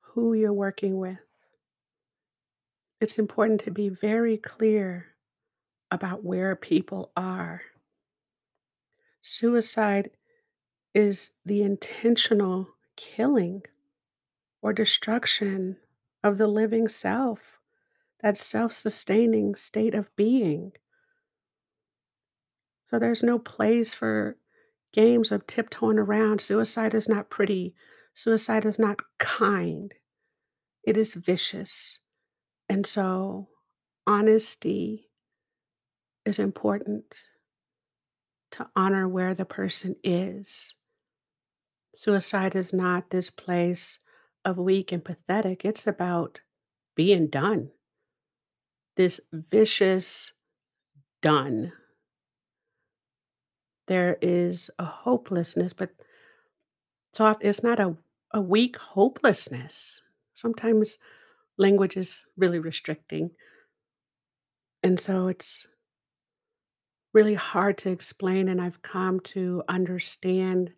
who 0.01 0.33
you're 0.33 0.53
working 0.53 0.97
with. 0.97 1.19
It's 2.99 3.19
important 3.19 3.63
to 3.63 3.71
be 3.71 3.89
very 3.89 4.37
clear 4.37 5.15
about 5.91 6.23
where 6.23 6.55
people 6.55 7.11
are. 7.15 7.61
Suicide 9.21 10.11
is 10.93 11.31
the 11.45 11.61
intentional 11.61 12.69
killing 12.95 13.61
or 14.61 14.73
destruction 14.73 15.77
of 16.23 16.37
the 16.37 16.47
living 16.47 16.87
self, 16.87 17.59
that 18.21 18.37
self 18.37 18.73
sustaining 18.73 19.55
state 19.55 19.93
of 19.93 20.13
being. 20.15 20.71
So 22.85 22.97
there's 22.97 23.21
no 23.21 23.37
place 23.37 23.93
for 23.93 24.37
games 24.97 25.31
of 25.31 25.45
tiptoeing 25.45 25.99
around. 25.99 26.41
Suicide 26.41 26.95
is 26.95 27.07
not 27.07 27.29
pretty, 27.29 27.75
suicide 28.15 28.65
is 28.65 28.79
not 28.79 28.97
kind, 29.19 29.93
it 30.83 30.97
is 30.97 31.13
vicious. 31.13 31.99
And 32.67 32.86
so 32.86 33.49
honesty 34.07 35.12
is 36.25 36.39
important 36.39 37.15
to 38.51 38.67
honor 38.75 39.07
where 39.07 39.36
the 39.36 39.45
person 39.45 39.95
is. 40.03 40.73
Suicide 41.95 42.55
is 42.55 42.73
not 42.73 43.12
this 43.12 43.29
place 43.29 43.99
of 44.43 44.57
weak 44.57 44.91
and 44.91 45.05
pathetic, 45.05 45.63
it's 45.63 45.86
about 45.86 46.41
being 46.95 47.27
done. 47.27 47.69
This 48.95 49.19
vicious 49.31 50.31
done. 51.21 51.71
There 53.88 54.17
is 54.21 54.69
a 54.78 54.86
hopelessness, 54.86 55.73
but 55.73 55.89
so 57.13 57.36
it's 57.41 57.63
not 57.63 57.80
a, 57.80 57.95
a 58.32 58.41
weak 58.41 58.78
hopelessness. 58.78 60.02
Sometimes 60.34 60.97
language 61.58 61.97
is 61.97 62.26
really 62.38 62.60
restricting. 62.60 63.32
And 64.84 65.00
so 65.00 65.28
it's 65.28 65.67
really 67.13 67.34
hard 67.34 67.78
to 67.80 67.89
explain. 67.89 68.47
And 68.47 68.62
I've 68.62 68.82
come 68.82 69.19
to 69.21 69.63
understand 69.67 70.73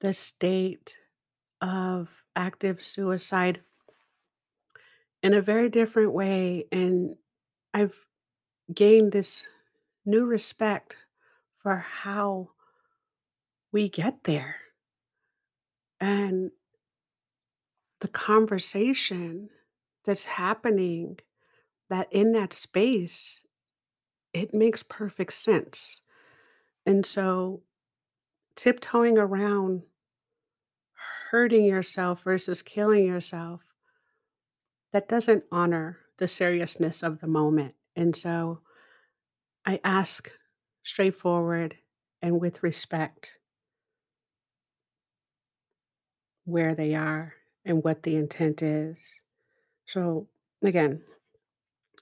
the 0.00 0.12
state 0.12 0.96
of 1.62 2.10
active 2.36 2.82
suicide 2.82 3.60
in 5.22 5.32
a 5.32 5.40
very 5.40 5.70
different 5.70 6.12
way. 6.12 6.66
And 6.70 7.16
I've 7.72 7.96
gained 8.74 9.12
this 9.12 9.46
new 10.04 10.26
respect 10.26 10.96
for 11.64 11.84
how 12.02 12.50
we 13.72 13.88
get 13.88 14.24
there. 14.24 14.56
And 15.98 16.50
the 18.00 18.08
conversation 18.08 19.48
that's 20.04 20.26
happening 20.26 21.18
that 21.88 22.06
in 22.12 22.32
that 22.32 22.52
space 22.52 23.40
it 24.34 24.52
makes 24.52 24.82
perfect 24.82 25.32
sense. 25.32 26.02
And 26.84 27.06
so 27.06 27.62
tiptoeing 28.56 29.16
around 29.16 29.82
hurting 31.30 31.64
yourself 31.64 32.22
versus 32.24 32.60
killing 32.60 33.06
yourself 33.06 33.62
that 34.92 35.08
doesn't 35.08 35.44
honor 35.50 36.00
the 36.18 36.28
seriousness 36.28 37.02
of 37.02 37.20
the 37.20 37.26
moment. 37.26 37.74
And 37.96 38.14
so 38.14 38.60
i 39.64 39.80
ask 39.82 40.30
straightforward 40.84 41.76
and 42.22 42.40
with 42.40 42.62
respect 42.62 43.38
where 46.44 46.74
they 46.74 46.94
are 46.94 47.34
and 47.64 47.82
what 47.82 48.02
the 48.02 48.16
intent 48.16 48.62
is. 48.62 49.00
So, 49.86 50.28
again, 50.62 51.02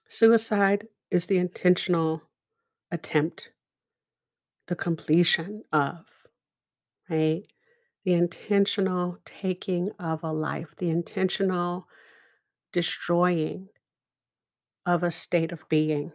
suicide 0.08 0.88
is 1.10 1.26
the 1.26 1.38
intentional 1.38 2.22
attempt, 2.90 3.50
the 4.66 4.76
completion 4.76 5.62
of, 5.72 6.04
right? 7.08 7.44
The 8.04 8.14
intentional 8.14 9.18
taking 9.24 9.92
of 9.98 10.24
a 10.24 10.32
life, 10.32 10.74
the 10.76 10.90
intentional 10.90 11.86
destroying 12.72 13.68
of 14.84 15.04
a 15.04 15.12
state 15.12 15.52
of 15.52 15.68
being. 15.68 16.12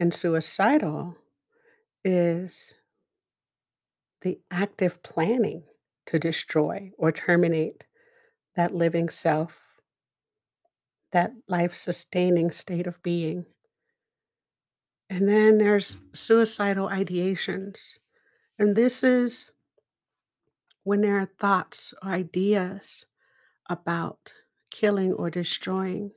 And 0.00 0.14
suicidal 0.14 1.16
is 2.04 2.72
the 4.22 4.40
active 4.50 5.02
planning 5.02 5.64
to 6.06 6.18
destroy 6.18 6.92
or 6.96 7.12
terminate 7.12 7.84
that 8.56 8.74
living 8.74 9.08
self 9.08 9.68
that 11.12 11.32
life 11.48 11.74
sustaining 11.74 12.50
state 12.50 12.86
of 12.86 13.02
being. 13.02 13.46
And 15.08 15.28
then 15.28 15.58
there's 15.58 15.96
suicidal 16.12 16.88
ideations. 16.88 17.98
And 18.58 18.76
this 18.76 19.02
is 19.02 19.50
when 20.84 21.00
there 21.00 21.18
are 21.18 21.30
thoughts 21.38 21.94
or 22.02 22.10
ideas 22.10 23.06
about 23.70 24.32
killing 24.70 25.12
or 25.12 25.30
destroying 25.30 26.12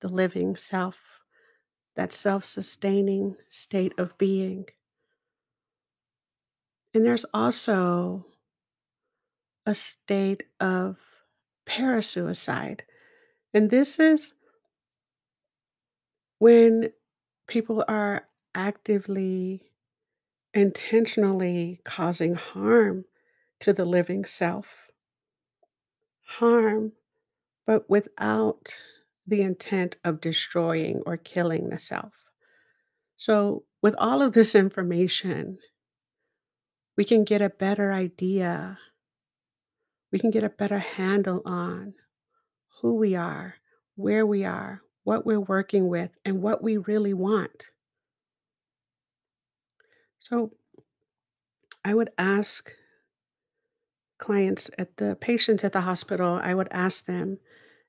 the 0.00 0.08
living 0.08 0.56
self, 0.56 1.13
that 1.96 2.12
self 2.12 2.44
sustaining 2.44 3.36
state 3.48 3.92
of 3.98 4.16
being. 4.18 4.66
And 6.92 7.04
there's 7.04 7.24
also 7.34 8.26
a 9.66 9.74
state 9.74 10.44
of 10.60 10.96
parasuicide. 11.66 12.80
And 13.52 13.70
this 13.70 13.98
is 13.98 14.32
when 16.38 16.90
people 17.46 17.84
are 17.88 18.26
actively, 18.54 19.62
intentionally 20.52 21.80
causing 21.84 22.34
harm 22.34 23.04
to 23.60 23.72
the 23.72 23.84
living 23.84 24.24
self, 24.24 24.88
harm, 26.38 26.92
but 27.66 27.88
without 27.88 28.80
the 29.26 29.42
intent 29.42 29.96
of 30.04 30.20
destroying 30.20 31.02
or 31.06 31.16
killing 31.16 31.70
the 31.70 31.78
self. 31.78 32.12
So, 33.16 33.64
with 33.82 33.94
all 33.98 34.22
of 34.22 34.32
this 34.32 34.54
information, 34.54 35.58
we 36.96 37.04
can 37.04 37.24
get 37.24 37.42
a 37.42 37.50
better 37.50 37.92
idea. 37.92 38.78
we 40.12 40.18
can 40.18 40.30
get 40.30 40.44
a 40.44 40.48
better 40.48 40.78
handle 40.78 41.42
on 41.44 41.94
who 42.80 42.94
we 42.94 43.14
are, 43.16 43.56
where 43.96 44.24
we 44.26 44.44
are, 44.44 44.82
what 45.02 45.26
we're 45.26 45.40
working 45.40 45.88
with, 45.88 46.10
and 46.24 46.40
what 46.42 46.62
we 46.62 46.76
really 46.76 47.14
want. 47.14 47.68
So 50.20 50.52
I 51.84 51.94
would 51.94 52.10
ask 52.16 52.70
clients 54.18 54.70
at 54.78 54.96
the 54.96 55.16
patients 55.16 55.64
at 55.64 55.72
the 55.72 55.82
hospital, 55.82 56.40
I 56.42 56.54
would 56.54 56.68
ask 56.70 57.06
them, 57.06 57.38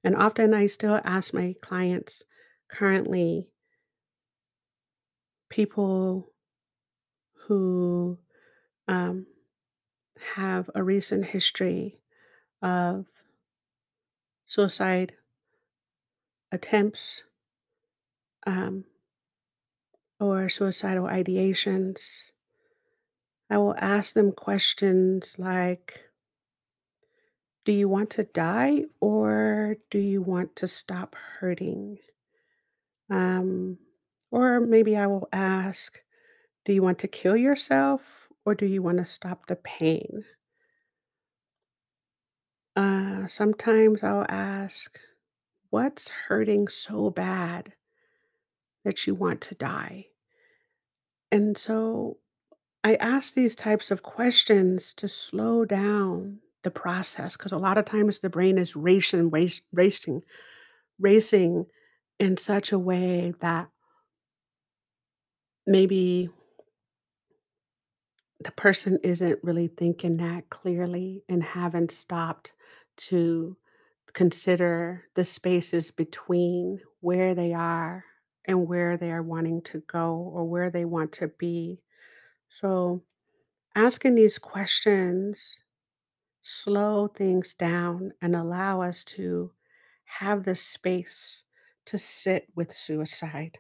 and 0.06 0.15
often 0.15 0.54
I 0.54 0.68
still 0.68 1.02
ask 1.04 1.34
my 1.34 1.56
clients 1.62 2.24
currently, 2.70 3.52
people 5.50 6.32
who 7.48 8.20
um, 8.88 9.26
have 10.36 10.70
a 10.76 10.84
recent 10.84 11.26
history 11.26 12.02
of 12.62 13.06
suicide 14.46 15.13
attempts 16.52 17.24
um, 18.46 18.84
or 20.20 20.50
suicidal 20.50 21.06
ideations. 21.06 22.26
I 23.50 23.58
will 23.58 23.76
ask 23.80 24.13
them 24.13 24.32
questions 24.32 25.34
like, 25.39 26.00
Do 27.65 27.71
you 27.71 27.89
want 27.89 28.12
to 28.12 28.23
die 28.23 28.84
or 29.01 29.78
do 29.89 29.97
you 29.97 30.21
want 30.21 30.56
to 30.58 30.67
stop 30.67 31.15
hurting? 31.39 31.97
Um, 33.10 33.80
or 34.30 34.60
maybe 34.60 34.95
I 34.95 35.08
will 35.08 35.28
ask, 35.34 35.99
Do 36.63 36.73
you 36.73 36.84
want 36.84 36.99
to 36.99 37.08
kill 37.08 37.36
yourself 37.36 38.28
or 38.45 38.54
do 38.54 38.67
you 38.67 38.84
want 38.84 38.99
to 38.99 39.06
stop 39.06 39.47
the 39.47 39.56
pain? 39.56 40.25
Uh, 42.75 43.25
sometimes 43.25 44.04
I'll 44.04 44.28
ask, 44.30 44.99
What's 45.71 46.10
hurting 46.28 46.67
so 46.67 47.10
bad 47.10 47.73
that 48.84 49.08
you 49.08 49.15
want 49.15 49.41
to 49.41 49.56
die? 49.56 50.08
And 51.32 51.58
so 51.58 52.17
I 52.84 52.93
ask 52.95 53.34
these 53.34 53.56
types 53.56 53.89
of 53.89 54.04
questions 54.04 54.93
to 54.93 55.08
slow 55.08 55.65
down 55.65 56.41
the 56.65 56.71
process 56.71 57.38
because 57.38 57.54
a 57.54 57.58
lot 57.58 57.78
of 57.78 57.86
times 57.86 58.19
the 58.19 58.30
brain 58.30 58.58
is 58.58 58.75
racing, 58.75 59.32
racing, 59.71 60.21
racing 60.99 61.67
in 62.19 62.36
such 62.36 62.73
a 62.73 62.80
way 62.80 63.34
that 63.39 63.69
maybe 65.65 66.30
the 68.43 68.51
person 68.51 68.99
isn't 69.04 69.39
really 69.43 69.67
thinking 69.67 70.17
that 70.17 70.49
clearly 70.49 71.23
and 71.30 71.41
haven't 71.41 71.91
stopped 71.91 72.51
to 72.97 73.56
consider 74.13 75.06
the 75.15 75.25
spaces 75.25 75.91
between 75.91 76.80
where 76.99 77.36
they 77.36 77.54
are 77.54 78.04
and 78.45 78.67
where 78.67 78.97
they 78.97 79.12
are 79.12 79.23
wanting 79.23 79.62
to 79.62 79.82
go 79.88 80.32
or 80.34 80.45
where 80.45 80.69
they 80.69 80.86
want 80.86 81.12
to 81.12 81.28
be. 81.28 81.82
So, 82.49 83.04
asking 83.75 84.15
these 84.15 84.38
questions 84.38 85.60
slow 86.45 87.08
things 87.08 87.55
down 87.55 88.13
and 88.21 88.36
allow 88.36 88.81
us 88.81 89.03
to 89.03 89.51
have 90.19 90.43
the 90.45 90.55
space 90.55 91.43
to 91.86 91.97
sit 91.97 92.47
with 92.55 92.71
suicide. 92.71 93.58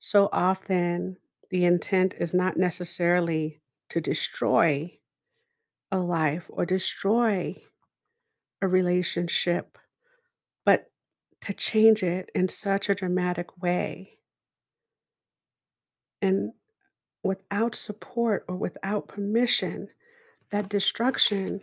So 0.00 0.28
often, 0.32 1.18
the 1.50 1.64
intent 1.64 2.14
is 2.18 2.34
not 2.34 2.56
necessarily 2.56 3.60
to 3.90 4.00
destroy 4.00 4.98
a 5.92 5.98
life 5.98 6.44
or 6.48 6.66
destroy 6.66 7.56
a 8.60 8.66
relationship, 8.66 9.78
but 10.64 10.90
to 11.42 11.52
change 11.54 12.02
it 12.02 12.30
in 12.34 12.48
such 12.48 12.88
a 12.88 12.94
dramatic 12.96 13.62
way. 13.62 14.18
And 16.20 16.52
without 17.22 17.76
support 17.76 18.44
or 18.48 18.56
without 18.56 19.06
permission, 19.06 19.88
that 20.50 20.68
destruction 20.68 21.60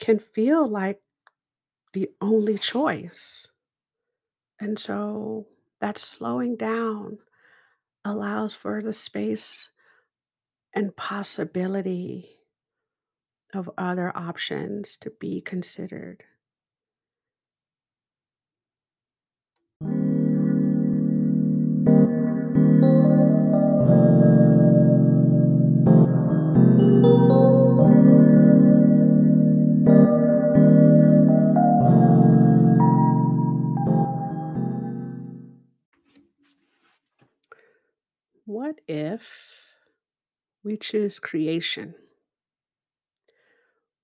can 0.00 0.18
feel 0.18 0.66
like 0.66 1.00
the 1.92 2.10
only 2.20 2.58
choice. 2.58 3.46
And 4.58 4.78
so 4.78 5.46
that 5.80 5.98
slowing 5.98 6.56
down 6.56 7.18
allows 8.04 8.54
for 8.54 8.82
the 8.82 8.94
space 8.94 9.70
and 10.74 10.96
possibility 10.96 12.30
of 13.52 13.70
other 13.76 14.16
options 14.16 14.96
to 14.98 15.10
be 15.10 15.40
considered. 15.40 16.24
What 38.50 38.80
if 38.88 39.22
we 40.64 40.76
choose 40.76 41.20
creation? 41.20 41.94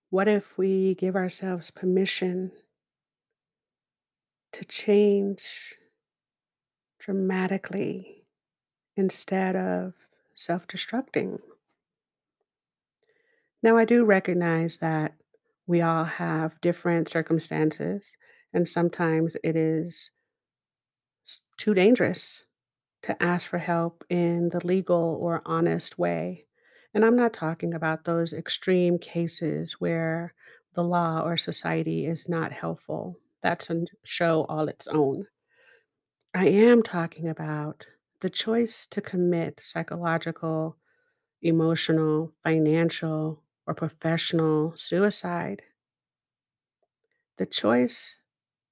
What 0.08 0.28
if 0.28 0.56
we 0.56 0.94
give 0.94 1.16
ourselves 1.16 1.72
permission 1.72 2.52
to 4.52 4.64
change 4.64 5.74
dramatically 7.00 8.22
instead 8.96 9.56
of 9.56 9.94
self 10.36 10.68
destructing? 10.68 11.40
Now, 13.64 13.76
I 13.76 13.84
do 13.84 14.04
recognize 14.04 14.78
that 14.78 15.16
we 15.66 15.82
all 15.82 16.04
have 16.04 16.60
different 16.60 17.08
circumstances, 17.08 18.16
and 18.54 18.68
sometimes 18.68 19.36
it 19.42 19.56
is 19.56 20.12
too 21.58 21.74
dangerous 21.74 22.44
to 23.02 23.20
ask 23.22 23.48
for 23.48 23.58
help 23.58 24.04
in 24.08 24.48
the 24.50 24.64
legal 24.66 25.18
or 25.20 25.42
honest 25.46 25.98
way. 25.98 26.46
And 26.94 27.04
I'm 27.04 27.16
not 27.16 27.32
talking 27.32 27.74
about 27.74 28.04
those 28.04 28.32
extreme 28.32 28.98
cases 28.98 29.74
where 29.78 30.34
the 30.74 30.82
law 30.82 31.22
or 31.22 31.36
society 31.36 32.06
is 32.06 32.28
not 32.28 32.52
helpful. 32.52 33.18
That's 33.42 33.70
a 33.70 33.84
show 34.04 34.44
all 34.48 34.68
its 34.68 34.86
own. 34.88 35.26
I 36.34 36.48
am 36.48 36.82
talking 36.82 37.28
about 37.28 37.86
the 38.20 38.30
choice 38.30 38.86
to 38.88 39.00
commit 39.00 39.60
psychological, 39.62 40.76
emotional, 41.42 42.34
financial, 42.44 43.42
or 43.66 43.74
professional 43.74 44.76
suicide. 44.76 45.62
The 47.36 47.46
choice 47.46 48.18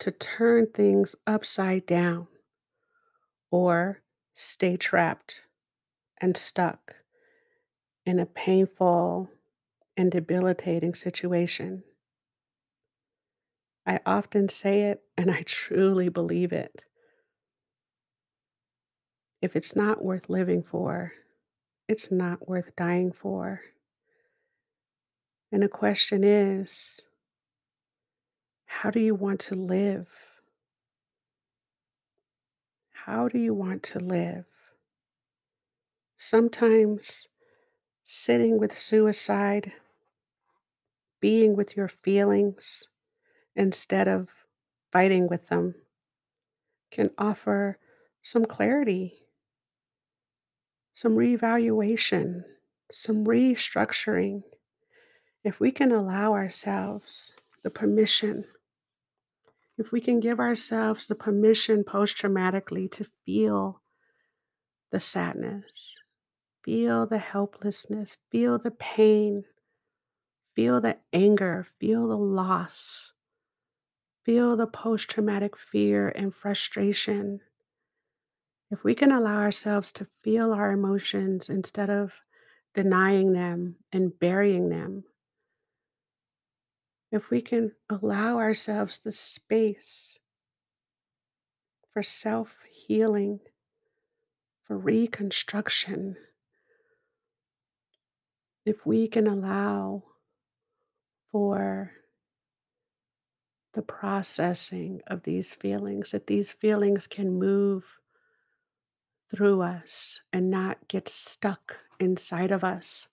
to 0.01 0.11
turn 0.11 0.67
things 0.73 1.15
upside 1.27 1.87
down 1.87 2.29
or 3.51 4.04
stay 4.35 4.77
trapped 4.77 5.43
and 6.21 6.37
stuck 6.37 6.97
in 8.05 8.19
a 8.19 8.27
painful 8.27 9.31
and 9.97 10.11
debilitating 10.11 10.95
situation. 10.95 11.85
I 13.87 14.01
often 14.05 14.49
say 14.49 14.83
it 14.83 15.03
and 15.17 15.31
I 15.31 15.43
truly 15.43 16.09
believe 16.09 16.53
it. 16.53 16.85
If 19.41 19.57
it's 19.57 19.77
not 19.77 20.03
worth 20.03 20.31
living 20.31 20.63
for, 20.63 21.13
it's 21.87 22.11
not 22.11 22.49
worth 22.49 22.75
dying 22.77 23.13
for. 23.13 23.61
And 25.53 25.63
the 25.63 25.69
question 25.69 26.25
is 26.25 27.01
how 28.67 28.91
do 28.91 29.01
you 29.01 29.15
want 29.15 29.41
to 29.41 29.55
live? 29.55 30.09
How 33.07 33.29
do 33.29 33.39
you 33.39 33.55
want 33.55 33.83
to 33.85 33.99
live? 33.99 34.45
Sometimes 36.17 37.29
sitting 38.05 38.59
with 38.59 38.79
suicide, 38.79 39.73
being 41.21 41.57
with 41.57 41.77
your 41.77 41.89
feelings 41.89 42.85
instead 43.57 44.09
of 44.09 44.31
fighting 44.93 45.29
with 45.29 45.49
them, 45.49 45.75
can 46.91 47.11
offer 47.19 47.79
some 48.23 48.45
clarity 48.45 49.25
some 50.95 51.17
reevaluation, 51.17 52.45
some 52.91 53.25
restructuring, 53.25 54.45
if 55.43 55.59
we 55.59 55.73
can 55.73 55.91
allow 55.91 56.33
ourselves 56.33 57.33
the 57.65 57.71
permission, 57.71 58.45
if 59.77 59.91
we 59.91 60.01
can 60.01 60.21
give 60.21 60.39
ourselves 60.39 61.07
the 61.07 61.15
permission 61.15 61.85
post 61.85 62.17
traumatically 62.17 62.91
to 62.93 63.05
feel 63.25 63.83
the 64.93 65.01
sadness, 65.01 65.99
feel 66.65 67.07
the 67.07 67.19
helplessness, 67.19 68.17
feel 68.31 68.59
the 68.59 68.71
pain, 68.71 69.45
feel 70.55 70.81
the 70.81 70.99
anger, 71.13 71.67
feel 71.81 72.07
the 72.07 72.17
loss, 72.17 73.13
feel 74.25 74.57
the 74.57 74.67
post 74.67 75.11
traumatic 75.11 75.57
fear 75.57 76.09
and 76.09 76.35
frustration. 76.35 77.41
If 78.71 78.85
we 78.85 78.95
can 78.95 79.13
allow 79.13 79.41
ourselves 79.41 79.93
to 79.93 80.07
feel 80.23 80.53
our 80.53 80.71
emotions 80.71 81.51
instead 81.51 81.91
of 81.91 82.13
denying 82.75 83.33
them 83.33 83.77
and 83.93 84.19
burying 84.19 84.69
them, 84.69 85.05
if 87.15 87.31
we 87.31 87.41
can 87.41 87.71
allow 87.89 88.39
ourselves 88.39 88.99
the 88.99 89.13
space 89.13 90.19
for 91.93 92.03
self 92.03 92.57
healing, 92.89 93.39
for 94.67 94.77
reconstruction, 94.77 96.17
if 98.67 98.85
we 98.85 99.07
can 99.07 99.29
allow 99.29 100.03
for 101.31 101.93
the 103.75 103.83
processing 103.83 105.01
of 105.07 105.23
these 105.23 105.55
feelings, 105.55 106.11
that 106.11 106.27
these 106.27 106.51
feelings 106.51 107.07
can 107.07 107.39
move 107.39 107.85
through 109.31 109.63
us 109.63 110.21
and 110.33 110.51
not 110.51 110.89
get 110.89 111.09
stuck 111.09 111.77
inside 112.01 112.51
of 112.51 112.65
us, 112.65 113.07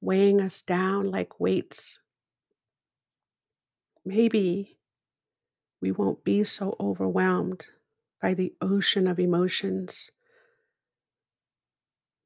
weighing 0.00 0.40
us 0.40 0.62
down 0.62 1.10
like 1.10 1.38
weights. 1.38 1.98
Maybe 4.04 4.76
we 5.80 5.90
won't 5.92 6.24
be 6.24 6.44
so 6.44 6.76
overwhelmed 6.78 7.66
by 8.20 8.34
the 8.34 8.54
ocean 8.60 9.06
of 9.06 9.18
emotions. 9.18 10.10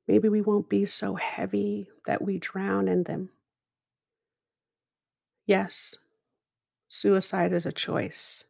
Maybe 0.07 0.29
we 0.29 0.41
won't 0.41 0.69
be 0.69 0.87
so 0.87 1.15
heavy 1.17 1.91
that 2.07 2.23
we 2.23 2.39
drown 2.39 2.89
in 2.89 3.05
them. 3.05 3.31
Yes, 5.47 5.97
suicide 6.89 7.53
is 7.53 7.67
a 7.67 7.73
choice, 7.73 8.45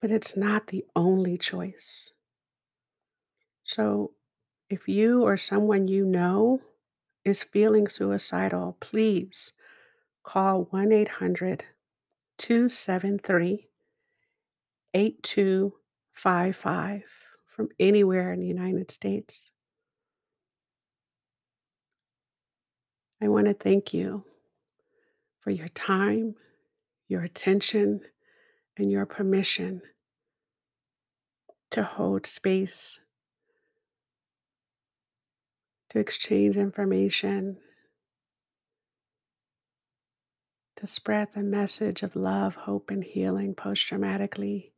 but 0.00 0.10
it's 0.10 0.36
not 0.36 0.68
the 0.68 0.84
only 0.96 1.36
choice. 1.36 2.12
So, 3.62 4.12
if 4.68 4.88
you 4.88 5.22
or 5.22 5.36
someone 5.36 5.86
you 5.86 6.04
know 6.04 6.60
is 7.24 7.42
feeling 7.42 7.88
suicidal, 7.88 8.76
please 8.80 9.52
call 10.22 10.64
1 10.70 10.92
800 10.92 11.64
273 12.40 13.68
8255 14.94 17.02
from 17.46 17.68
anywhere 17.78 18.32
in 18.32 18.40
the 18.40 18.46
United 18.46 18.90
States. 18.90 19.50
I 23.22 23.28
want 23.28 23.48
to 23.48 23.52
thank 23.52 23.92
you 23.92 24.24
for 25.40 25.50
your 25.50 25.68
time, 25.68 26.36
your 27.08 27.20
attention, 27.20 28.00
and 28.78 28.90
your 28.90 29.04
permission 29.04 29.82
to 31.72 31.82
hold 31.82 32.26
space, 32.26 33.00
to 35.90 35.98
exchange 35.98 36.56
information, 36.56 37.58
to 40.80 40.86
spread 40.86 41.28
the 41.32 41.42
message 41.42 42.02
of 42.02 42.16
love, 42.16 42.54
hope, 42.54 42.90
and 42.90 43.04
healing 43.04 43.54
post 43.54 43.88
traumatically. 43.88 44.70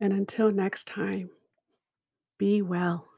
And 0.00 0.12
until 0.12 0.50
next 0.50 0.86
time, 0.86 1.30
be 2.38 2.62
well. 2.62 3.08